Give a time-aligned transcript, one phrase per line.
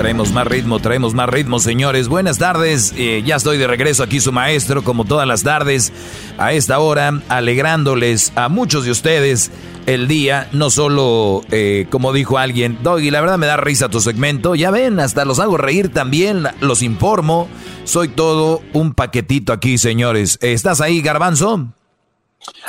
[0.00, 2.08] Traemos más ritmo, traemos más ritmo, señores.
[2.08, 2.94] Buenas tardes.
[2.96, 5.92] Eh, ya estoy de regreso aquí, su maestro, como todas las tardes,
[6.38, 9.50] a esta hora, alegrándoles a muchos de ustedes
[9.84, 10.48] el día.
[10.52, 14.54] No solo, eh, como dijo alguien, Doggy, la verdad me da risa tu segmento.
[14.54, 17.46] Ya ven, hasta los hago reír también, los informo.
[17.84, 20.38] Soy todo un paquetito aquí, señores.
[20.40, 21.74] ¿Estás ahí, Garbanzo?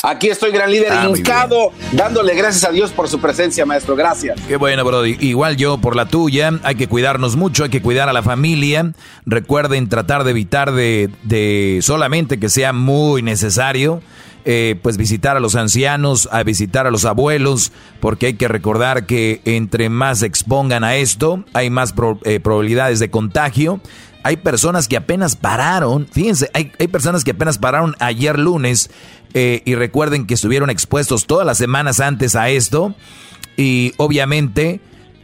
[0.03, 3.95] Aquí estoy, gran líder, ah, hincado, dándole gracias a Dios por su presencia, maestro.
[3.95, 4.39] Gracias.
[4.47, 5.15] Qué bueno, Brody.
[5.19, 6.51] Igual yo por la tuya.
[6.63, 8.91] Hay que cuidarnos mucho, hay que cuidar a la familia.
[9.25, 14.01] Recuerden tratar de evitar de, solamente que sea muy necesario.
[14.43, 19.05] Eh, pues visitar a los ancianos, a visitar a los abuelos, porque hay que recordar
[19.05, 23.81] que entre más se expongan a esto, hay más eh, probabilidades de contagio.
[24.23, 28.91] Hay personas que apenas pararon, fíjense, hay, hay personas que apenas pararon ayer lunes
[29.33, 32.95] eh, y recuerden que estuvieron expuestos todas las semanas antes a esto.
[33.57, 34.79] Y obviamente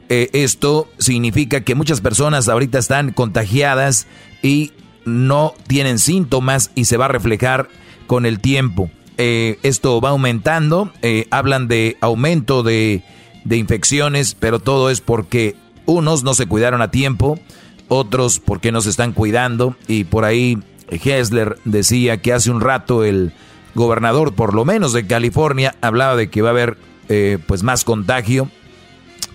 [0.09, 4.07] eh, esto significa que muchas personas ahorita están contagiadas
[4.41, 4.71] y
[5.05, 7.69] no tienen síntomas y se va a reflejar
[8.07, 8.89] con el tiempo.
[9.17, 10.91] Eh, esto va aumentando,
[11.31, 13.03] hablan de aumento de,
[13.43, 17.39] de infecciones, pero todo es porque unos no se cuidaron a tiempo,
[17.87, 19.75] otros porque no se están cuidando.
[19.87, 20.57] Y por ahí
[20.89, 23.33] Hessler decía que hace un rato el
[23.75, 26.77] gobernador, por lo menos de California, hablaba de que va a haber
[27.09, 28.49] eh, pues más contagio,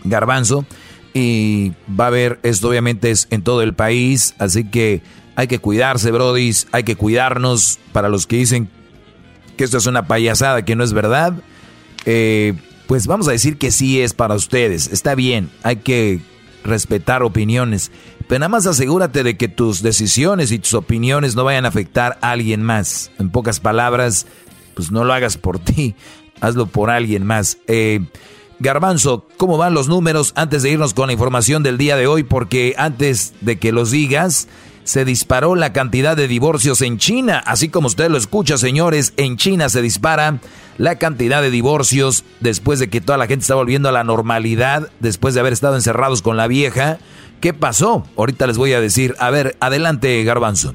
[0.05, 0.67] garbanzo,
[1.15, 5.03] y va a haber, esto obviamente es en todo el país, así que
[5.37, 7.79] hay que cuidarse, brodis, hay que cuidarnos.
[7.93, 8.69] Para los que dicen
[9.57, 11.35] que esto es una payasada, que no es verdad,
[12.05, 12.55] eh,
[12.87, 16.21] pues vamos a decir que sí es para ustedes, está bien, hay que
[16.65, 17.91] respetar opiniones,
[18.27, 22.19] pero nada más asegúrate de que tus decisiones y tus opiniones no vayan a afectar
[22.21, 23.11] a alguien más.
[23.19, 24.27] En pocas palabras,
[24.75, 25.95] pues no lo hagas por ti,
[26.41, 27.59] hazlo por alguien más.
[27.67, 28.01] Eh,
[28.59, 32.23] Garbanzo, ¿cómo van los números antes de irnos con la información del día de hoy?
[32.23, 34.47] Porque antes de que los digas,
[34.85, 37.43] se disparó la cantidad de divorcios en China.
[37.45, 40.39] Así como usted lo escucha, señores, en China se dispara
[40.79, 44.91] la cantidad de divorcios después de que toda la gente está volviendo a la normalidad,
[45.01, 46.99] después de haber estado encerrados con la vieja.
[47.43, 48.07] ¿Qué pasó?
[48.17, 49.17] Ahorita les voy a decir.
[49.19, 50.75] A ver, adelante, Garbanzo.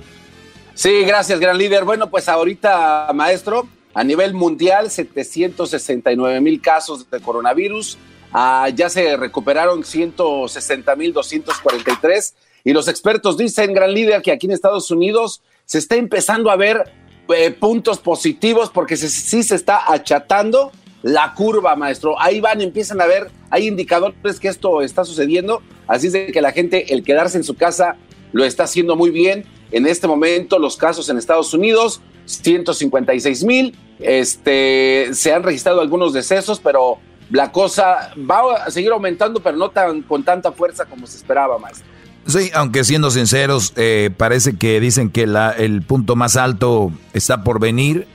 [0.73, 1.85] Sí, gracias, gran líder.
[1.85, 7.97] Bueno, pues ahorita, maestro, a nivel mundial, 769 mil casos de coronavirus.
[8.33, 12.35] Ah, ya se recuperaron 160 mil 243.
[12.65, 16.57] Y los expertos dicen, gran líder, que aquí en Estados Unidos se está empezando a
[16.57, 16.83] ver
[17.29, 22.19] eh, puntos positivos porque sí se está achatando la curva, maestro.
[22.19, 25.61] Ahí van, empiezan a ver, hay indicadores que esto está sucediendo.
[25.87, 27.95] Así es de que la gente, el quedarse en su casa,
[28.31, 29.45] lo está haciendo muy bien.
[29.71, 33.77] En este momento, los casos en Estados Unidos, 156 mil.
[33.99, 36.97] Este, se han registrado algunos decesos, pero
[37.29, 41.57] la cosa va a seguir aumentando, pero no tan, con tanta fuerza como se esperaba,
[41.57, 41.85] maestro.
[42.27, 47.43] Sí, aunque siendo sinceros, eh, parece que dicen que la, el punto más alto está
[47.43, 48.05] por venir.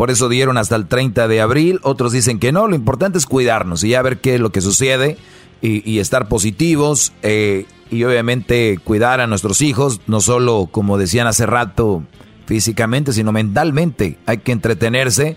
[0.00, 1.78] Por eso dieron hasta el 30 de abril.
[1.82, 2.66] Otros dicen que no.
[2.66, 5.18] Lo importante es cuidarnos y ya ver qué es lo que sucede
[5.60, 11.44] y, estar positivos eh, y obviamente cuidar a nuestros hijos, no solo como decían hace
[11.44, 12.02] rato
[12.46, 14.16] físicamente, sino mentalmente.
[14.24, 15.36] Hay que entretenerse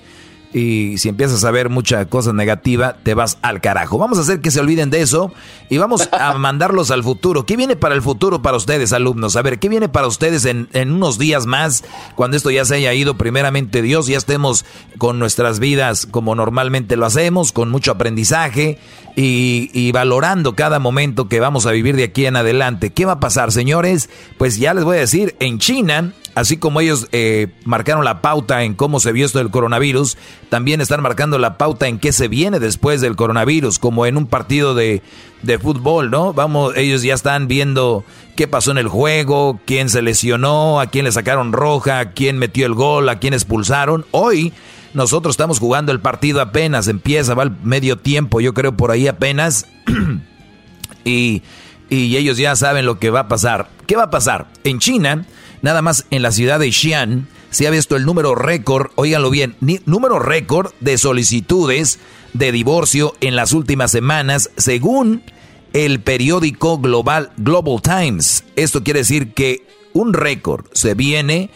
[0.54, 3.98] y si empiezas a ver mucha cosa negativa, te vas al carajo.
[3.98, 5.34] Vamos a hacer que se olviden de eso
[5.70, 7.46] y vamos a mandarlos al futuro.
[7.46, 9.36] ¿Qué viene para el futuro para ustedes, alumnos?
[9.36, 11.84] A ver, ¿qué viene para ustedes en, unos días más,
[12.16, 14.64] cuando esto ya se haya ido, primeramente Dios, ya estemos
[15.00, 18.78] con nuestras vidas como normalmente lo hacemos, con mucho aprendizaje
[19.16, 22.92] y, y valorando cada momento que vamos a vivir de aquí en adelante?
[22.92, 24.10] ¿Qué va a pasar, señores?
[24.38, 28.64] Pues ya les voy a decir, en China así como ellos eh, marcaron la pauta
[28.64, 30.18] en cómo se vio esto del coronavirus,
[30.50, 34.28] también están marcando la pauta en qué se viene después del coronavirus, como en un
[34.28, 35.02] partido de,
[35.42, 36.34] de fútbol, ¿no?
[36.34, 38.04] Vamos, ellos ya están viendo
[38.36, 42.66] qué pasó en el juego, quién se lesionó, a quién le sacaron roja, quién metió
[42.66, 44.06] el gol, a quién expulsaron.
[44.12, 44.54] Hoy
[44.94, 49.08] nosotros estamos jugando el partido apenas, empieza, va al medio tiempo, yo creo por ahí
[49.08, 49.68] apenas.
[51.06, 51.44] y,
[51.90, 53.70] y ellos ya saben lo que va a pasar.
[53.86, 54.48] ¿Qué va a pasar?
[54.64, 55.26] En China
[55.64, 59.56] Nada más en la ciudad de Xi'an se ha visto el número récord, óiganlo bien,
[59.86, 62.00] número récord de solicitudes
[62.34, 65.24] de divorcio en las últimas semanas, según
[65.72, 68.44] el periódico global Global Times.
[68.58, 71.50] Esto quiere decir que un récord se viene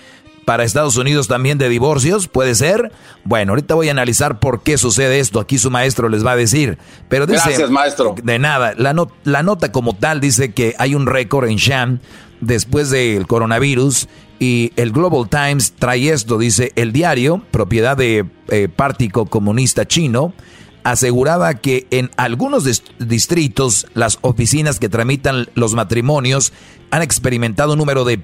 [0.45, 2.93] para Estados Unidos también de divorcios, ¿puede ser?
[3.25, 6.35] Bueno, ahorita voy a analizar por qué sucede esto, aquí su maestro les va a
[6.37, 6.77] decir.
[7.09, 8.15] Pero dice, Gracias, maestro.
[8.23, 8.95] De nada, la,
[9.25, 11.99] la nota como tal dice que hay un récord en Sham
[12.41, 14.07] después del coronavirus
[14.39, 20.33] y el Global Times trae esto, dice, el diario, propiedad de eh, Partido Comunista Chino,
[20.83, 22.63] aseguraba que en algunos
[22.99, 26.53] distritos las oficinas que tramitan los matrimonios
[26.91, 28.21] han experimentado un número de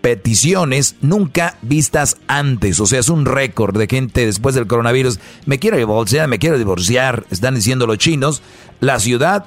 [0.00, 2.80] peticiones nunca vistas antes.
[2.80, 5.20] O sea, es un récord de gente después del coronavirus.
[5.44, 8.42] Me quiero divorciar, me quiero divorciar, están diciendo los chinos.
[8.80, 9.44] La ciudad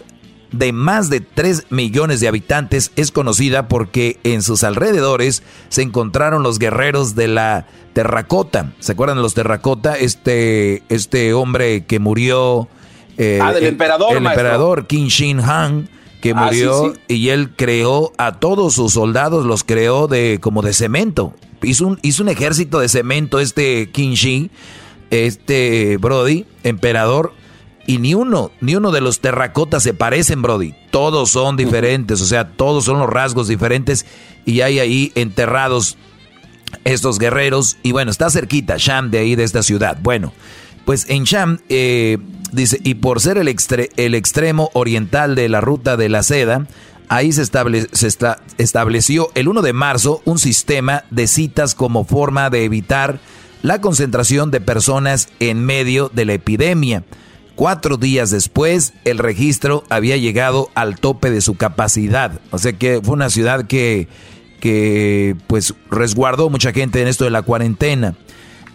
[0.54, 6.44] de más de 3 millones de habitantes es conocida porque en sus alrededores se encontraron
[6.44, 8.74] los guerreros de la terracota.
[8.80, 9.98] ¿Se acuerdan de los terracota?
[9.98, 12.70] Este, este hombre que murió...
[13.18, 14.12] Eh, ah, del emperador.
[14.12, 15.90] El, emperador Qin Shi Han
[16.22, 20.74] que ah, murió y él creó a todos sus soldados, los creó de como de
[20.74, 21.34] cemento.
[21.62, 24.50] Hizo un, hizo un ejército de cemento este Qin
[25.10, 27.34] este Brody, emperador,
[27.86, 30.74] y ni uno, ni uno de los terracotas se parecen, Brody.
[30.92, 34.06] Todos son diferentes, o sea, todos son los rasgos diferentes
[34.46, 35.98] y hay ahí enterrados
[36.86, 37.78] estos guerreros.
[37.84, 39.98] Y bueno, está cerquita Sham de ahí, de esta ciudad.
[40.02, 40.34] Bueno,
[40.86, 42.18] pues en Sham, eh,
[42.52, 43.54] dice, y por ser el,
[43.98, 46.68] el extremo oriental de la ruta de la seda,
[47.10, 48.08] ahí se, se
[48.58, 53.20] estableció el 1 de marzo un sistema de citas como forma de evitar
[53.62, 57.04] la concentración de personas en medio de la epidemia.
[57.56, 62.40] Cuatro días después, el registro había llegado al tope de su capacidad.
[62.52, 64.08] O sea que fue una ciudad que,
[64.60, 68.16] que pues resguardó mucha gente en esto de la cuarentena.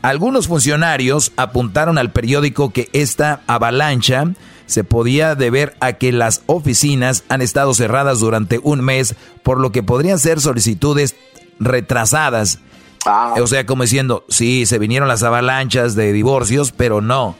[0.00, 4.32] Algunos funcionarios apuntaron al periódico que esta avalancha
[4.66, 9.72] se podía deber a que las oficinas han estado cerradas durante un mes, por lo
[9.72, 11.16] que podrían ser solicitudes
[11.58, 12.60] retrasadas.
[13.06, 13.34] Ah.
[13.42, 17.34] O sea, como diciendo, sí, se vinieron las avalanchas de divorcios, pero no.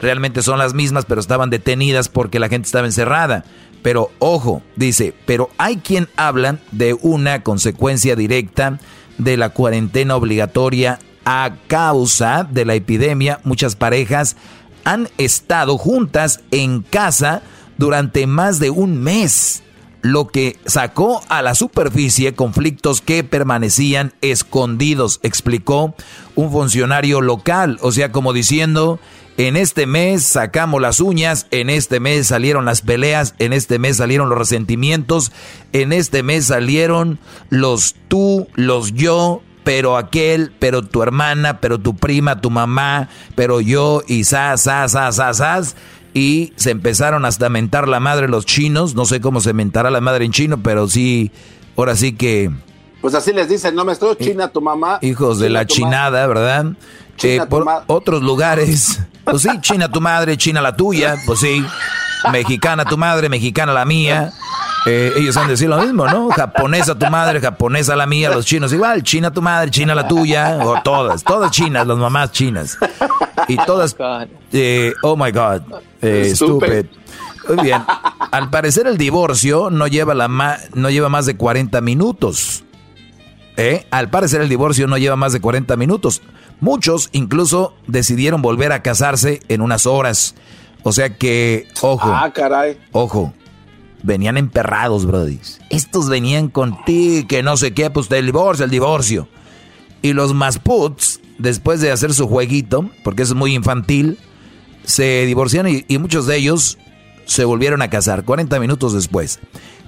[0.00, 3.44] Realmente son las mismas, pero estaban detenidas porque la gente estaba encerrada.
[3.82, 8.78] Pero ojo, dice, pero hay quien habla de una consecuencia directa
[9.18, 14.36] de la cuarentena obligatoria a causa de la epidemia, muchas parejas
[14.84, 17.42] han estado juntas en casa
[17.78, 19.62] durante más de un mes,
[20.02, 25.94] lo que sacó a la superficie conflictos que permanecían escondidos, explicó
[26.34, 29.00] un funcionario local, o sea, como diciendo,
[29.36, 33.96] en este mes sacamos las uñas, en este mes salieron las peleas, en este mes
[33.96, 35.32] salieron los resentimientos,
[35.72, 37.18] en este mes salieron
[37.50, 43.60] los tú, los yo, pero aquel, pero tu hermana, pero tu prima, tu mamá, pero
[43.60, 45.62] yo y sa, sa, sa, sa, sa,
[46.12, 49.90] y se empezaron hasta a mentar la madre los chinos, no sé cómo se mentará
[49.90, 51.32] la madre en chino, pero sí,
[51.76, 52.50] ahora sí que...
[53.00, 54.98] Pues así les dicen, no me estoy china tu mamá.
[55.02, 56.72] Hijos de la chinada, ¿verdad?
[57.22, 61.64] Eh, por otros lugares, pues sí, china tu madre, china la tuya, pues sí,
[62.30, 64.32] mexicana tu madre, mexicana la mía.
[64.86, 66.28] Eh, ellos han de decir lo mismo, ¿no?
[66.28, 70.58] Japonesa tu madre, japonesa la mía, los chinos igual, china tu madre, china la tuya,
[70.62, 72.76] o todas, todas chinas, las mamás chinas.
[73.48, 73.96] Y todas,
[74.52, 75.62] eh, oh my God,
[76.02, 76.86] eh, stupid.
[77.48, 77.82] Muy bien,
[78.30, 80.28] al parecer el divorcio no lleva, la
[80.74, 82.63] no lleva más de 40 minutos.
[83.56, 83.86] ¿Eh?
[83.90, 86.22] Al parecer el divorcio no lleva más de 40 minutos.
[86.60, 90.34] Muchos incluso decidieron volver a casarse en unas horas.
[90.82, 92.12] O sea que, ojo.
[92.12, 92.78] Ah, caray.
[92.92, 93.32] Ojo
[94.04, 95.40] venían emperrados, brody.
[95.70, 99.28] Estos venían contigo, que no sé qué, pues el divorcio, el divorcio.
[100.02, 104.18] Y los más puts, después de hacer su jueguito, porque es muy infantil,
[104.84, 106.78] se divorciaron y, muchos de ellos
[107.24, 109.40] se volvieron a casar 40 minutos después.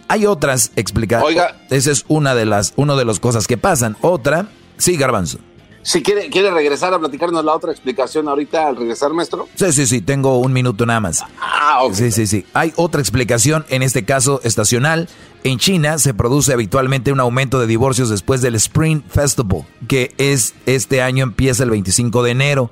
[0.09, 1.37] Hay otras explicaciones.
[1.37, 1.57] Oiga.
[1.71, 3.97] Esa es una de las, una de las cosas que pasan.
[4.01, 5.39] Otra, sí, Garbanzo.
[5.87, 9.49] Si quiere, quiere regresar a platicarnos la otra explicación ahorita al regresar, maestro.
[9.55, 11.23] Sí, sí, sí, tengo un minuto nada más.
[11.41, 11.95] Ah, ok.
[11.95, 12.45] Sí, sí, sí.
[12.55, 15.09] Hay otra explicación, en este caso estacional.
[15.45, 20.55] En China se produce habitualmente un aumento de divorcios después del Spring Festival, que es
[20.67, 22.71] este año empieza el 25 de enero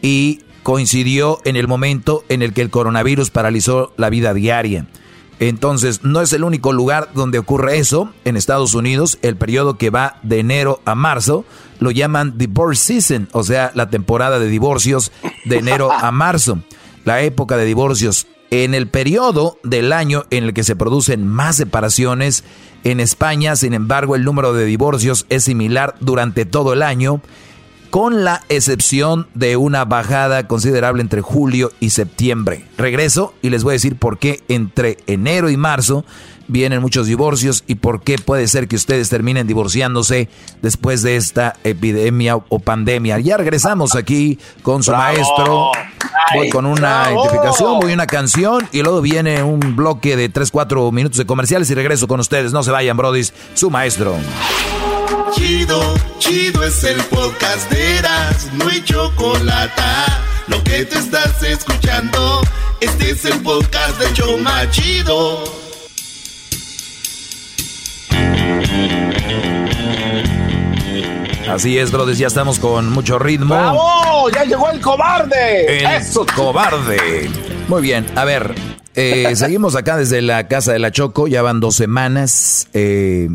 [0.00, 4.86] y coincidió en el momento en el que el coronavirus paralizó la vida diaria.
[5.38, 8.10] Entonces, no es el único lugar donde ocurre eso.
[8.24, 11.44] En Estados Unidos, el periodo que va de enero a marzo
[11.78, 15.12] lo llaman divorce season, o sea, la temporada de divorcios
[15.44, 16.60] de enero a marzo.
[17.04, 21.56] La época de divorcios en el periodo del año en el que se producen más
[21.56, 22.44] separaciones.
[22.84, 27.20] En España, sin embargo, el número de divorcios es similar durante todo el año
[27.96, 32.66] con la excepción de una bajada considerable entre julio y septiembre.
[32.76, 36.04] Regreso y les voy a decir por qué entre enero y marzo
[36.46, 40.28] vienen muchos divorcios y por qué puede ser que ustedes terminen divorciándose
[40.60, 43.18] después de esta epidemia o pandemia.
[43.18, 45.70] Ya regresamos aquí con su maestro.
[46.34, 50.92] Voy con una identificación, voy una canción y luego viene un bloque de 3, 4
[50.92, 52.52] minutos de comerciales y regreso con ustedes.
[52.52, 54.16] No se vayan, brodis, su maestro.
[55.32, 59.82] Chido, chido es el podcast de Eras, no hay chocolate.
[60.46, 62.40] Lo que te estás escuchando,
[62.80, 65.44] este es el podcast de Choma Chido.
[71.50, 73.54] Así es, brothers, ya estamos con mucho ritmo.
[73.54, 74.30] ¡Bravo!
[74.30, 75.78] ¡Ya llegó el cobarde!
[75.78, 76.26] El Eso.
[76.34, 77.30] cobarde.
[77.68, 78.54] Muy bien, a ver,
[78.94, 82.68] eh, seguimos acá desde la casa de la Choco, ya van dos semanas.
[82.72, 83.28] Eh,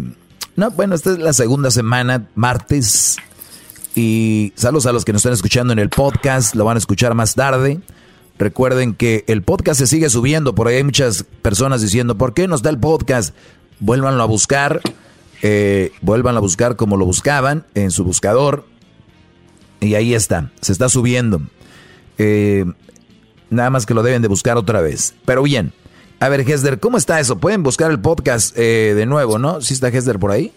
[0.61, 3.17] no, bueno, esta es la segunda semana, martes.
[3.95, 7.15] Y saludos a los que nos están escuchando en el podcast, lo van a escuchar
[7.15, 7.79] más tarde.
[8.37, 12.47] Recuerden que el podcast se sigue subiendo, por ahí hay muchas personas diciendo, ¿por qué
[12.47, 13.33] nos da el podcast?
[13.79, 14.81] Vuélvanlo a buscar
[15.41, 18.65] eh, vuelvan a buscar como lo buscaban en su buscador.
[19.79, 21.41] Y ahí está, se está subiendo.
[22.19, 22.65] Eh,
[23.49, 25.15] nada más que lo deben de buscar otra vez.
[25.25, 25.73] Pero bien,
[26.21, 27.39] a ver, Hesder, ¿cómo está eso?
[27.39, 29.59] Pueden buscar el podcast eh, de nuevo, ¿no?
[29.59, 30.53] ¿Sí está Hesder por ahí?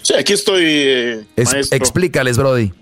[0.00, 1.26] Sí, aquí estoy.
[1.36, 2.72] explícales, Brody.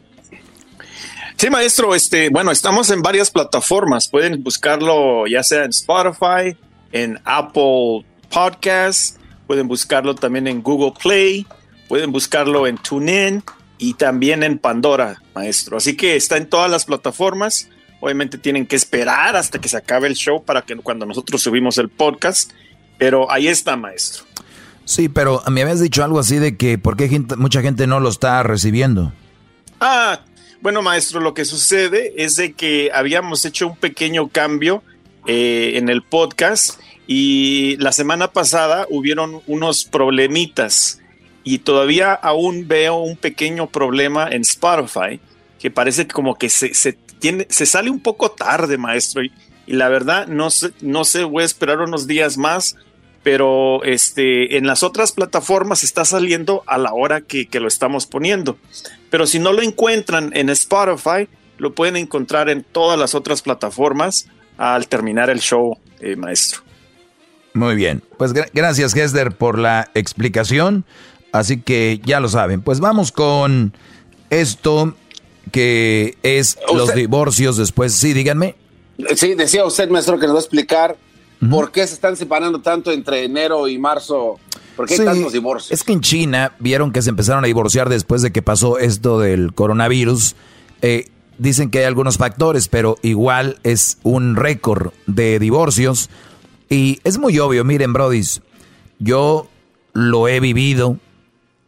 [1.36, 4.06] Sí, maestro, este, bueno, estamos en varias plataformas.
[4.06, 6.56] Pueden buscarlo ya sea en Spotify,
[6.92, 9.18] en Apple Podcasts,
[9.48, 11.48] pueden buscarlo también en Google Play,
[11.88, 13.42] pueden buscarlo en TuneIn
[13.78, 15.78] y también en Pandora, maestro.
[15.78, 17.68] Así que está en todas las plataformas.
[18.00, 21.78] Obviamente tienen que esperar hasta que se acabe el show para que cuando nosotros subimos
[21.78, 22.52] el podcast,
[22.98, 24.24] pero ahí está, maestro.
[24.84, 28.08] Sí, pero me habías dicho algo así de que por qué mucha gente no lo
[28.08, 29.12] está recibiendo.
[29.78, 30.20] Ah,
[30.60, 34.82] bueno, maestro, lo que sucede es de que habíamos hecho un pequeño cambio
[35.26, 41.00] eh, en el podcast y la semana pasada hubieron unos problemitas
[41.44, 45.20] y todavía aún veo un pequeño problema en Spotify
[45.58, 49.22] que parece como que se, tiene, se sale un poco tarde, maestro.
[49.22, 49.32] Y,
[49.66, 52.74] la verdad, no sé, no sé, voy a esperar unos días más,
[53.22, 58.58] pero este, en las otras plataformas está saliendo a la hora que, lo estamos poniendo.
[59.10, 64.26] Pero si no lo encuentran en Spotify, lo pueden encontrar en todas las otras plataformas
[64.58, 66.62] al terminar el show, eh, maestro.
[67.52, 70.84] Muy bien, pues gracias Hesder por la explicación,
[71.32, 72.62] así que ya lo saben.
[72.62, 73.72] Pues vamos con
[74.30, 74.94] esto
[75.50, 77.92] que es los divorcios después.
[77.92, 78.56] Sí, díganme.
[79.16, 80.96] Sí, decía usted, maestro, que nos va a explicar
[81.50, 84.38] por qué se están separando tanto entre enero y marzo.
[84.76, 85.72] ¿Por qué hay tantos divorcios?
[85.72, 89.18] Es que en China vieron que se empezaron a divorciar después de que pasó esto
[89.18, 90.36] del coronavirus.
[90.82, 91.06] Eh,
[91.38, 96.10] dicen que hay algunos factores, pero igual es un récord de divorcios
[96.70, 98.42] y es muy obvio, miren, Brodis,
[99.00, 99.48] yo
[99.92, 100.98] lo he vivido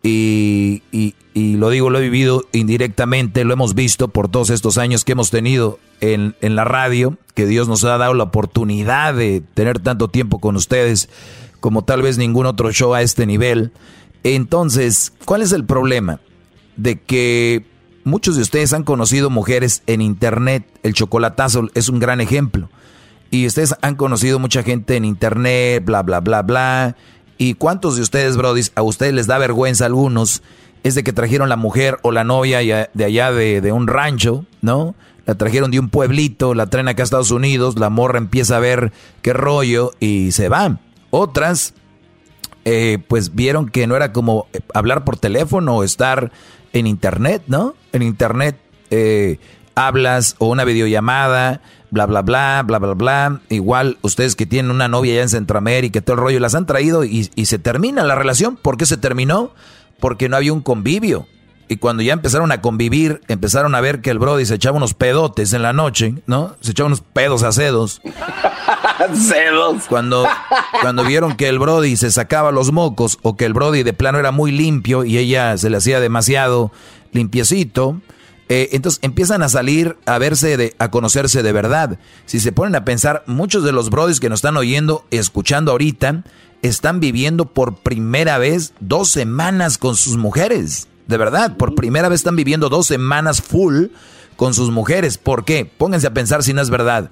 [0.02, 0.82] y,
[1.34, 5.30] lo digo, lo he vivido indirectamente, lo hemos visto por todos estos años que hemos
[5.30, 10.08] tenido en, en la radio, que Dios nos ha dado la oportunidad de tener tanto
[10.08, 11.08] tiempo con ustedes
[11.60, 13.72] como tal vez ningún otro show a este nivel.
[14.24, 16.20] Entonces, ¿cuál es el problema?
[16.76, 17.64] De que
[18.04, 22.68] muchos de ustedes han conocido mujeres en internet, el chocolatazo es un gran ejemplo
[23.32, 26.96] y ustedes han conocido mucha gente en internet, bla, bla, bla, bla.
[27.42, 30.44] ¿Y cuántos de ustedes, Brody, a ustedes les da vergüenza algunos?
[30.84, 32.60] Es de que trajeron la mujer o la novia
[32.94, 34.94] de allá de, un rancho, ¿no?
[35.26, 38.60] La trajeron de un pueblito, la traen acá a Estados Unidos, la morra empieza a
[38.60, 40.78] ver qué rollo y se va.
[41.10, 41.74] Otras,
[42.64, 46.30] eh, pues vieron que no era como eh, hablar por teléfono o estar
[46.72, 47.74] en internet, ¿no?
[47.92, 48.56] En internet
[48.92, 49.40] eh,
[49.74, 51.60] hablas o una videollamada
[51.92, 53.40] bla, bla, bla, bla, bla, bla.
[53.50, 56.66] Igual ustedes que tienen una novia allá en Centroamérica y todo el rollo, las han
[56.66, 58.56] traído y, se termina la relación.
[58.56, 59.52] ¿Por qué se terminó?
[60.00, 61.28] Porque no había un convivio.
[61.68, 64.94] Y cuando ya empezaron a convivir, empezaron a ver que el Brody se echaba unos
[64.94, 66.56] pedotes en la noche, ¿no?
[66.60, 68.02] Se echaba unos pedos a cedos.
[69.14, 69.84] cedos.
[69.88, 70.26] Cuando,
[70.80, 74.18] cuando vieron que el Brody se sacaba los mocos o que el Brody de plano
[74.18, 76.72] era muy limpio y ella se le hacía demasiado
[77.12, 78.00] limpiecito,
[78.54, 81.98] eh, entonces empiezan a salir, a verse, de, a conocerse de verdad.
[82.26, 86.24] Si se ponen a pensar, muchos de los brodis que nos están oyendo, escuchando ahorita,
[86.60, 90.88] están viviendo por primera vez dos semanas con sus mujeres.
[91.06, 93.86] De verdad, por primera vez están viviendo dos semanas full
[94.36, 95.16] con sus mujeres.
[95.16, 95.64] ¿Por qué?
[95.64, 97.10] Pónganse a pensar si no es verdad.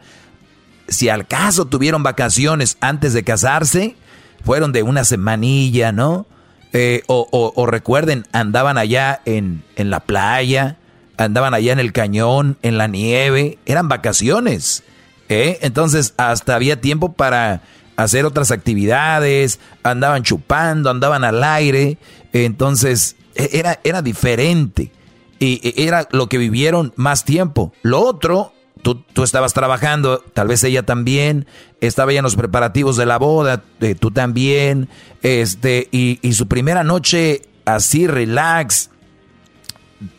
[0.88, 3.96] Si al caso tuvieron vacaciones antes de casarse,
[4.44, 6.26] fueron de una semanilla, ¿no?
[6.74, 10.76] Eh, o, recuerden, andaban allá en, en la playa,
[11.20, 14.82] andaban allá en el cañón, en la nieve, eran vacaciones.
[15.28, 15.58] ¿eh?
[15.60, 17.60] Entonces hasta había tiempo para
[17.96, 21.98] hacer otras actividades, andaban chupando, andaban al aire,
[22.32, 24.92] entonces e, era, era diferente
[25.38, 27.74] y e, era lo que vivieron más tiempo.
[27.82, 31.46] Lo otro, tú, tú estabas trabajando, tal vez ella también,
[31.82, 34.88] estaba ya en los preparativos de la boda, eh, tú también,
[35.22, 38.88] este, y, y su primera noche así relax,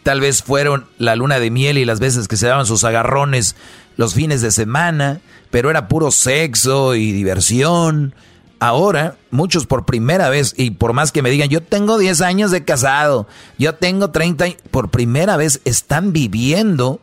[0.04, 3.56] tal vez fueron la luna de miel y las veces que se daban sus agarrones
[3.98, 8.16] los fines de semana, pero era puro sexo y diversión.
[8.60, 12.52] Ahora, muchos por primera vez, y por más que me digan, yo tengo 10 años
[12.52, 17.02] de casado, yo tengo 30, por primera vez están viviendo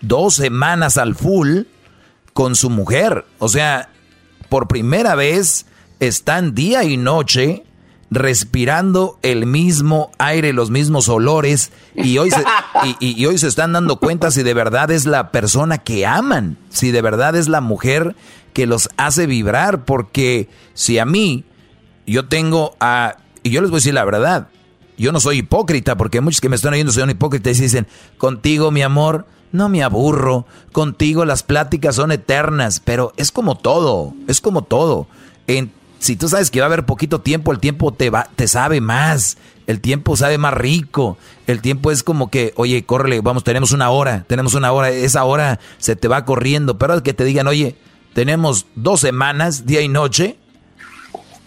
[0.00, 1.62] dos semanas al full
[2.32, 3.24] con su mujer.
[3.38, 3.90] O sea,
[4.48, 5.66] por primera vez
[6.00, 7.65] están día y noche
[8.10, 12.44] respirando el mismo aire, los mismos olores, y hoy, se,
[13.00, 16.92] y, hoy se están dando cuenta si de verdad es la persona que aman, si
[16.92, 18.14] de verdad es la mujer
[18.52, 21.44] que los hace vibrar, porque si a mí,
[22.06, 24.48] yo tengo a, y yo les voy a decir la verdad,
[24.96, 27.86] yo no soy hipócrita, porque muchos que me están oyendo son hipócritas y dicen,
[28.18, 34.14] contigo mi amor, no me aburro, contigo las pláticas son eternas, pero es como todo,
[34.28, 35.06] es como todo.
[36.06, 38.80] Si tú sabes que va a haber poquito tiempo, el tiempo te va, te sabe
[38.80, 43.72] más, el tiempo sabe más rico, el tiempo es como que, oye, córrele, vamos, tenemos
[43.72, 47.24] una hora, tenemos una hora, esa hora se te va corriendo, pero es que te
[47.24, 47.76] digan, oye,
[48.14, 50.38] tenemos dos semanas, día y noche,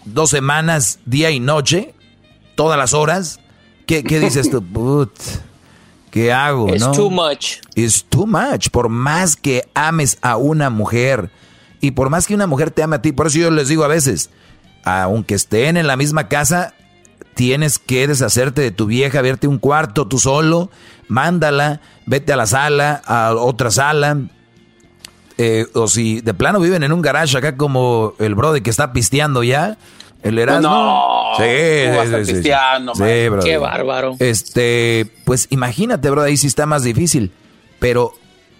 [0.04, 1.94] dos semanas, día y noche,
[2.54, 3.40] todas las horas,
[3.86, 4.62] ¿qué, qué dices tú?
[4.72, 5.12] Put,
[6.10, 6.68] ¿Qué hago?
[6.74, 7.60] Es too much.
[7.76, 11.30] Es too much, por más que ames a una mujer,
[11.80, 13.84] y por más que una mujer te ame a ti, por eso yo les digo
[13.84, 14.28] a veces,
[14.84, 16.74] aunque estén en la misma casa,
[17.34, 20.70] tienes que deshacerte de tu vieja, verte un cuarto tú solo,
[21.08, 24.18] mándala, vete a la sala, a otra sala.
[25.38, 28.92] Eh, o si de plano viven en un garage acá como el brother que está
[28.92, 29.78] pisteando ya,
[30.22, 30.68] el Erasmo.
[30.68, 33.02] No, sí, sí, pisteando, sí,
[33.42, 34.16] Qué bárbaro.
[34.18, 37.32] Este, pues imagínate, bro, ahí sí está más difícil.
[37.78, 38.12] Pero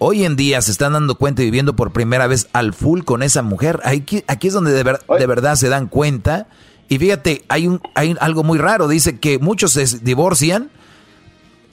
[0.03, 3.21] hoy en día se están dando cuenta y viviendo por primera vez al full con
[3.21, 3.79] esa mujer.
[3.83, 6.47] Aquí, aquí es donde de, de verdad se dan cuenta.
[6.89, 8.87] Y fíjate, hay, un, hay algo muy raro.
[8.87, 10.71] Dice que muchos se divorcian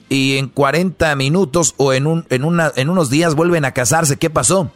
[0.09, 4.17] y en 40 minutos o en, un, en, una, en unos días vuelven a casarse.
[4.17, 4.71] ¿Qué pasó?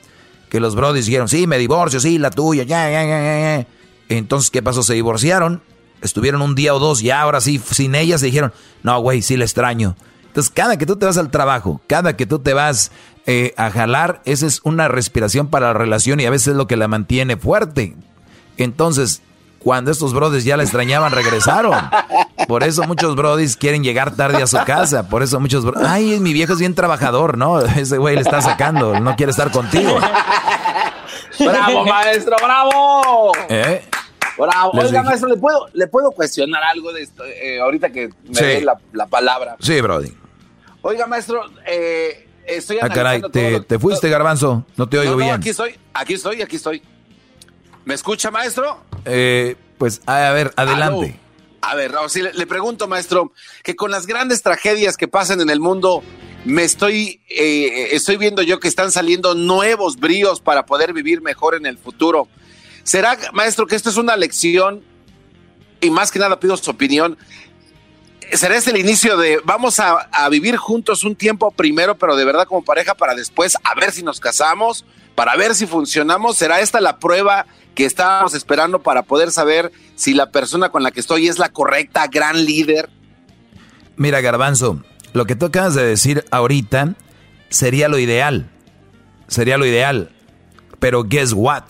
[0.50, 3.20] Que los brodis dijeron, sí, me divorcio, sí, la tuya, ya, ya, ya,
[3.60, 3.68] ya.
[4.10, 4.82] Entonces, ¿qué pasó?
[4.82, 5.62] Se divorciaron,
[6.02, 9.38] estuvieron un día o dos, y ahora sí, sin ella se dijeron, no, güey, sí
[9.38, 9.96] le extraño.
[10.34, 12.90] Entonces, cada que tú te vas al trabajo, cada que tú te vas
[13.28, 16.66] eh, a jalar, esa es una respiración para la relación y a veces es lo
[16.66, 17.96] que la mantiene fuerte.
[18.58, 19.22] Entonces,
[19.60, 21.80] cuando estos brodis ya la extrañaban, regresaron.
[22.48, 25.08] Por eso muchos brodis quieren llegar tarde a su casa.
[25.08, 27.60] Por eso muchos brodis, ay, mi viejo es bien trabajador, ¿no?
[27.78, 30.00] Ese güey le está sacando, no quiere estar contigo.
[31.40, 33.32] ¡Bravo, maestro, bravo!
[33.50, 33.84] ¿Eh?
[34.36, 34.72] Bravo.
[34.74, 38.44] Oiga, maestro, ¿le puedo, ¿le puedo cuestionar algo de esto eh, ahorita que me Sí.
[38.46, 39.58] dé la, la palabra?
[39.60, 40.12] Sí, brody.
[40.84, 44.66] Oiga, maestro, eh, estoy Ah, caray, te, todo lo- te fuiste, garbanzo.
[44.78, 45.36] No te oigo No, no, bien.
[45.36, 46.82] aquí estoy, aquí estoy, aquí estoy.
[47.86, 48.84] ¿Me escucha, maestro?
[49.06, 51.20] Eh, pues, a ver, adelante.
[51.62, 53.32] A ver, le, le pregunto, maestro,
[53.64, 56.04] que con las grandes tragedias que pasan en el mundo,
[56.44, 61.56] me estoy, eh, estoy viendo yo que están saliendo nuevos bríos para poder vivir mejor
[61.56, 62.28] en el futuro.
[62.84, 64.84] ¿Será, maestro, que esto es una lección?
[65.80, 67.18] Y más que nada pido su opinión.
[68.32, 72.48] ¿Será este el inicio de vamos a, vivir juntos un tiempo primero, pero de verdad
[72.48, 76.38] como pareja, para después a ver si nos casamos, para ver si funcionamos?
[76.38, 80.92] ¿Será esta la prueba que estábamos esperando para poder saber si la persona con la
[80.92, 82.90] que estoy es la correcta, gran líder?
[83.96, 84.84] Mira, garbanzo,
[85.14, 86.96] lo que tú acabas de decir ahorita
[87.50, 88.50] sería lo ideal.
[89.28, 90.12] Sería lo ideal.
[90.80, 91.64] Pero guess what?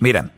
[0.00, 0.30] Mira,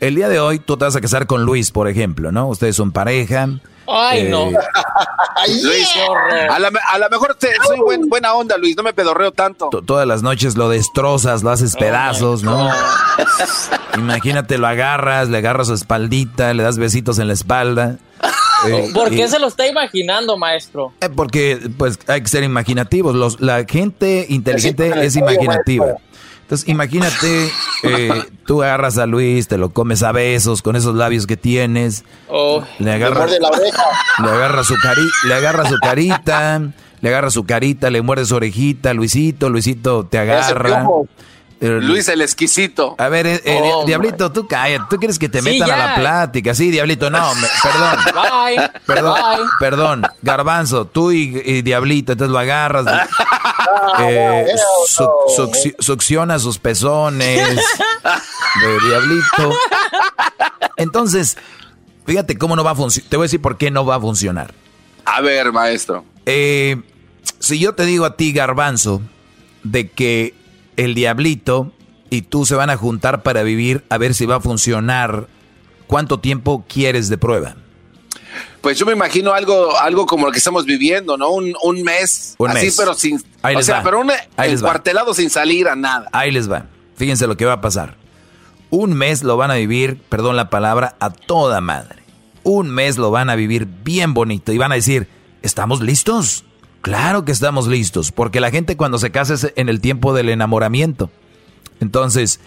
[0.00, 2.48] el día de hoy tú te vas a casar con Luis, por ejemplo, ¿no?
[2.48, 3.48] Ustedes son pareja.
[3.88, 4.50] Ay, Eh, no.
[4.50, 6.50] Luis, Qué horror.
[6.50, 9.68] a la, a la mejor te- soy buen- buena onda, Luis, no me pedorreo tanto.
[9.70, 12.68] to- Todas las noches lo destrozas, lo haces pedazos, ¿no?
[13.96, 17.96] Imagínate, lo agarras, le agarras su espaldita, le das besitos en la espalda.
[18.66, 20.94] Eh, ¿Por y- qué se lo está imaginando, maestro?
[21.02, 23.14] Eh, Porque pues hay que ser imaginativos.
[23.14, 25.96] Los, la gente inteligente es imaginativa.
[26.46, 27.50] Entonces imagínate,
[27.82, 32.04] eh, tú agarras a Luis, te lo comes a besos con esos labios que tienes,
[32.28, 33.82] Oh, le agarras, Muerde la oreja.
[34.22, 36.60] le agarras su cari, le agarras su carita,
[37.00, 40.78] le agarras su carita, le muerdes su orejita, Luisito, Luisito te agarra.
[40.82, 41.08] piojo.
[41.58, 42.94] Luis el exquisito.
[42.98, 44.84] A ver, eh, eh, Oh, Diablito, tú cállate.
[44.90, 46.54] ¿Tú quieres que te Sí, metan a la plática?
[46.54, 47.96] Sí, Diablito, no, me- perdón.
[48.14, 48.70] Bye.
[48.86, 49.46] Perdón, Bye.
[49.58, 52.84] perdón, Garbanzo, tú y, y Diablito, entonces lo agarras,
[54.00, 54.46] eh,
[54.86, 57.46] su- succi- succiona sus pezones,
[58.62, 59.56] de Diablito.
[60.76, 61.36] Entonces,
[62.06, 63.10] fíjate cómo no va a funcionar.
[63.10, 64.54] Te voy a decir por qué no va a funcionar.
[65.04, 66.04] A ver, maestro.
[66.26, 66.82] Eh,
[67.38, 69.00] si yo te digo a ti, Garbanzo,
[69.62, 70.34] de que
[70.76, 71.72] el Diablito
[72.10, 75.28] y tú se van a juntar para vivir, a ver si va a funcionar,
[75.86, 77.56] ¿cuánto tiempo quieres de prueba?
[78.60, 81.30] Pues yo me imagino algo, algo como lo que estamos viviendo, ¿no?
[81.30, 82.34] Un, un mes.
[82.38, 82.76] Un así, mes.
[82.76, 83.22] pero sin.
[83.42, 83.82] Ahí o les sea, va.
[83.82, 86.08] pero un Ahí encuartelado sin salir a nada.
[86.12, 86.66] Ahí les va.
[86.96, 87.96] Fíjense lo que va a pasar.
[88.70, 92.02] Un mes lo van a vivir, perdón la palabra, a toda madre.
[92.42, 95.08] Un mes lo van a vivir bien bonito y van a decir,
[95.42, 96.44] ¿estamos listos?
[96.82, 100.28] Claro que estamos listos, porque la gente cuando se casa es en el tiempo del
[100.28, 101.10] enamoramiento.
[101.80, 102.40] Entonces,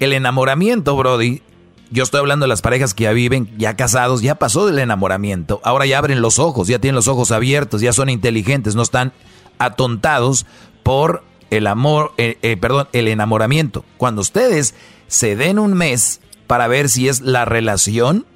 [0.00, 1.42] el enamoramiento, Brody,
[1.90, 5.60] yo estoy hablando de las parejas que ya viven, ya casados, ya pasó del enamoramiento.
[5.64, 9.12] Ahora ya abren los ojos, ya tienen los ojos abiertos, ya son inteligentes, no están
[9.58, 10.46] atontados
[10.82, 13.84] por el amor, eh, eh, perdón, el enamoramiento.
[13.96, 14.74] Cuando ustedes
[15.06, 18.26] se den un mes para ver si es la relación,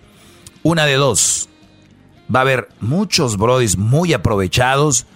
[0.63, 1.49] una de dos.
[2.35, 5.07] Va a haber muchos brodis muy aprovechados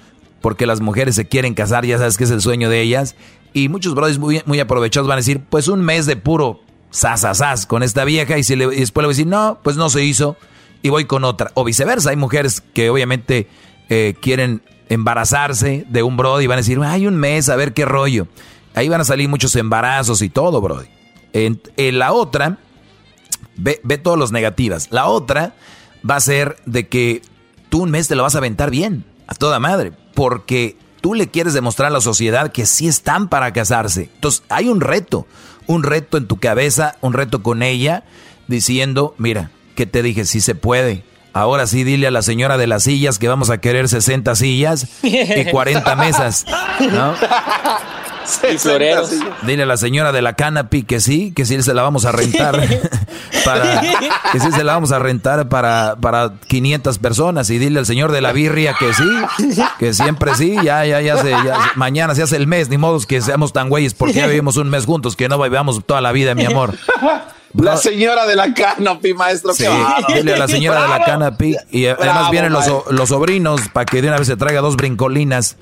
[0.40, 3.14] porque las mujeres se quieren casar, ya sabes que es el sueño de ellas.
[3.53, 6.62] Y muchos brodis muy, muy aprovechados van a decir, pues un mes de puro
[6.92, 9.90] sasasas con esta vieja y, si le- después le voy a decir, no, pues no
[9.90, 10.37] se hizo
[10.83, 11.50] y voy con otra.
[11.55, 13.48] O viceversa, hay mujeres que obviamente
[13.88, 17.72] eh, quieren embarazarse de un brody y van a decir, hay un mes, a ver
[17.74, 18.28] qué rollo.
[18.74, 20.87] Ahí van a salir muchos embarazos y todo, brody.
[21.33, 21.61] En,
[21.98, 22.59] la otra,
[23.57, 24.88] ve, ve todos los negativas.
[24.90, 25.55] La otra
[26.09, 27.22] va a ser de que
[27.68, 31.28] tú un mes te lo vas a aventar bien, a toda madre, porque tú le
[31.28, 34.11] quieres demostrar a la sociedad que sí están para casarse.
[34.14, 35.26] Entonces, hay un reto,
[35.66, 38.05] un reto en tu cabeza, un reto con ella,
[38.46, 41.05] diciendo, mira, que te dije, sí se puede.
[41.33, 44.87] Ahora sí, dile a la señora de las sillas que vamos a querer 60 sillas
[45.03, 46.44] y 40 mesas,
[46.92, 47.14] ¿no?
[48.53, 49.11] Y floreros.
[49.42, 52.12] Dile a la señora de la canopy que sí, que sí se la vamos a
[52.12, 52.55] rentar
[53.45, 53.81] para
[54.33, 58.12] que sí se la vamos a rentar para, para 500 personas y dile al señor
[58.12, 62.23] de la birria que sí, que siempre sí, ya ya ya se ya- mañana se
[62.23, 65.16] hace el mes, ni modo que seamos tan güeyes porque ya vivimos un mes juntos,
[65.16, 66.75] que no vivamos toda la vida, mi amor.
[67.55, 69.53] La señora de la canopy, maestro.
[69.53, 69.65] Sí,
[70.15, 74.01] dile a la señora de la canopy y además vienen los, los sobrinos para que
[74.01, 75.57] de una vez se traiga dos brincolinas.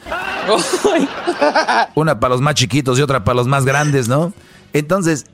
[1.94, 4.33] Una para los más chiquitos y otra para los más grandes, ¿no?
[4.72, 5.26] Entonces,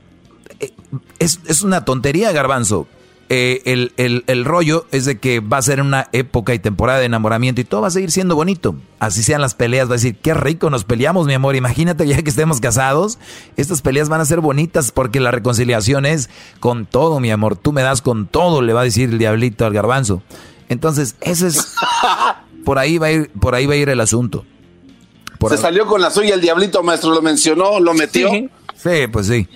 [0.59, 0.73] eh,
[1.19, 2.87] es, es una tontería, garbanzo.
[3.29, 6.99] Eh, el, el- el rollo es de que va a ser una época y temporada
[6.99, 8.75] de enamoramiento y todo va a seguir siendo bonito.
[8.99, 11.55] Así sean las peleas, va a decir, qué rico nos peleamos, mi amor.
[11.57, 13.19] Imagínate ya que estemos casados,
[13.57, 16.29] estas peleas van a ser bonitas porque la reconciliación es
[16.61, 17.57] con todo, mi amor.
[17.57, 20.21] Tú me das con todo, le va a decir el diablito al garbanzo.
[20.69, 21.73] Entonces, ese es...
[22.65, 24.43] Por ahí va a ir, por ahí va a ir el asunto.
[25.39, 27.11] Por Se ahí- salió con la suya el diablito, maestro.
[27.11, 28.29] Lo mencionó, lo metió.
[28.29, 29.47] Sí, pues sí.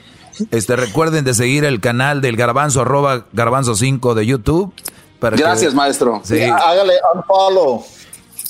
[0.51, 4.73] Este, recuerden de seguir el canal del Garbanzo, arroba Garbanzo 5 de YouTube.
[5.19, 6.21] para que- Gracias, maestro.
[6.23, 6.41] Sí.
[6.41, 7.85] Hágale unfollow.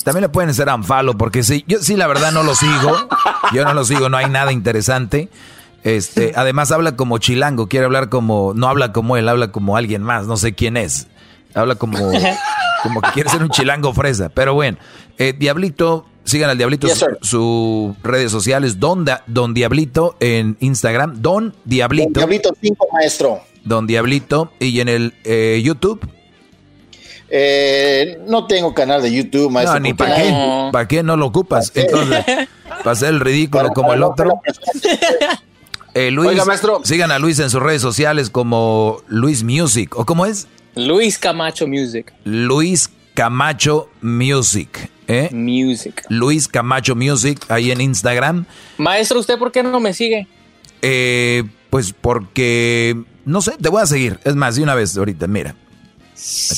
[0.04, 2.92] También le pueden hacer unfollow, porque sí, yo sí, la verdad no lo sigo.
[3.52, 5.28] Yo no lo sigo, no hay nada interesante.
[5.84, 10.02] Este, además habla como chilango, quiere hablar como, no habla como él, habla como alguien
[10.02, 11.08] más, no sé quién es.
[11.54, 11.98] Habla como,
[12.82, 14.28] como que quiere ser un chilango fresa.
[14.30, 14.78] Pero bueno,
[15.18, 20.56] eh, Diablito, sigan al Diablito Yes, su- sus redes sociales, Don, Da- Don Diablito en
[20.60, 23.40] Instagram, Don Diablito, Diablito 5, maestro.
[23.64, 26.00] Don Diablito, y en el eh, YouTube,
[27.34, 29.74] Eh, no tengo canal de YouTube, maestro.
[29.74, 30.68] no, ni para qué, No.
[30.72, 31.72] para qué no lo ocupas.
[31.74, 32.24] Entonces,
[32.66, 34.30] para hacer el ridículo Para- como el otro.
[35.94, 36.80] Eh, Luis, Oiga, maestro.
[36.84, 40.48] sigan a Luis en sus redes sociales como Luis Music, ¿o cómo es?
[40.74, 42.14] Luis Camacho Music.
[42.24, 45.28] Luis Camacho Music, ¿eh?
[45.32, 46.04] Music.
[46.08, 48.46] Luis Camacho Music, ahí en Instagram.
[48.78, 50.26] Maestro, ¿usted por qué no me sigue?
[50.80, 54.18] Eh, pues porque, no sé, te voy a seguir.
[54.24, 55.54] Es más, de una vez ahorita, mira.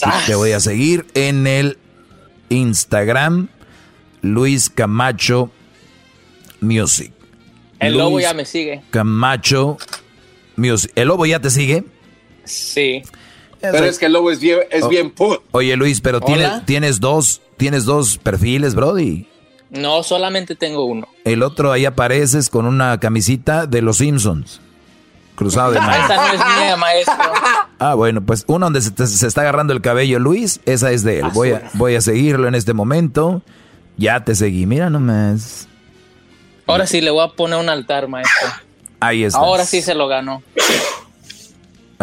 [0.03, 1.79] Aquí te voy a seguir en el
[2.49, 3.49] Instagram,
[4.23, 5.51] Luis Camacho
[6.61, 7.13] Music.
[7.81, 8.83] El lobo ya me sigue.
[8.91, 9.77] Camacho
[10.57, 10.93] Music.
[10.95, 11.85] ¿El lobo ya te sigue?
[12.45, 13.03] Sí.
[13.73, 14.89] Pero es que el lobo es bien, es Oh.
[14.89, 15.41] bien put.
[15.53, 19.27] Oye Luis, pero tienes, tienes dos, tienes dos perfiles, Brody.
[19.71, 21.09] No, solamente tengo uno.
[21.25, 24.61] El otro ahí apareces con una camisita de los Simpsons.
[25.35, 26.01] Cruzado de mano.
[26.01, 27.15] Esta no es mía, maestro.
[27.81, 31.03] Ah, bueno, pues uno donde se, te- se está agarrando el cabello, Luis, esa es
[31.03, 31.27] de él.
[31.35, 33.43] Voy a, voy a seguirlo en este momento.
[33.97, 35.67] Ya te seguí, mira nomás.
[36.69, 38.49] Ahora sí le voy a poner un altar, maestro.
[39.01, 39.39] Ahí está.
[39.41, 40.41] Ahora sí se lo ganó.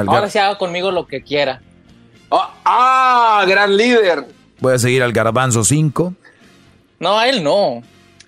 [0.09, 1.61] Ahora sí haga conmigo lo que quiera.
[2.31, 4.25] Ah, ah, gran líder.
[4.59, 6.13] Voy a seguir al garbanzo 5.
[6.99, 7.81] No, a él no.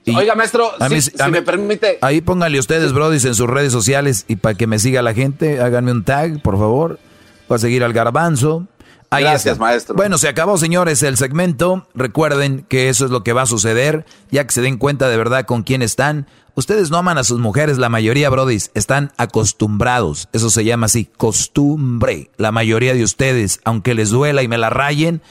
[0.05, 1.99] Y- Oiga, maestro, A si, mí- si a mí- me permite.
[2.01, 5.61] Ahí pónganle ustedes, brodis, en sus redes sociales y para que me siga la gente,
[5.61, 6.99] háganme un tag, por favor.
[7.47, 8.67] Voy a seguir al garbanzo.
[9.15, 9.63] Ahí Gracias, está.
[9.65, 9.95] maestro.
[9.95, 11.87] Bueno, se acabó, señores, el segmento.
[11.93, 15.17] Recuerden que eso es lo que va a suceder, ya que se den cuenta de
[15.17, 16.27] verdad con quién están.
[16.55, 20.29] Ustedes no aman a sus mujeres, la mayoría, brodis, están acostumbrados.
[20.33, 22.29] Eso se llama así, costumbre.
[22.37, 25.21] La mayoría de ustedes, aunque les duela y me la rayen,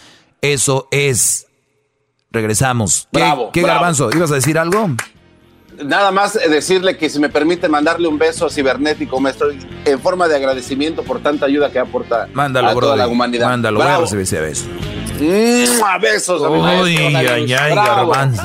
[0.41, 1.47] eso es.
[2.31, 3.09] Regresamos.
[3.13, 3.75] ¿Qué, Bravo, qué bravo.
[3.81, 4.11] garbanzo?
[4.13, 4.89] ¿Ibas a decir algo?
[5.85, 9.49] Nada más decirle que si me permite mandarle un beso cibernético, maestro,
[9.85, 12.81] en forma de agradecimiento por tanta ayuda que aporta Mándalo, a bro.
[12.89, 13.49] toda la humanidad.
[13.49, 14.03] Mándalo, voy a Bravo.
[14.03, 14.65] recibir ese beso.
[15.79, 15.99] ¡Mua!
[15.99, 16.63] besos, a mi Uy,
[17.13, 17.35] maestro.
[17.35, 18.11] ay, ay, Bravo.
[18.11, 18.43] garbanzo.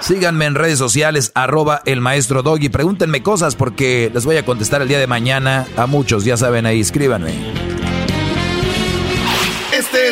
[0.00, 2.68] Síganme en redes sociales, arroba el maestro Doggy.
[2.68, 6.24] Pregúntenme cosas porque les voy a contestar el día de mañana a muchos.
[6.24, 7.75] Ya saben ahí, escríbanme.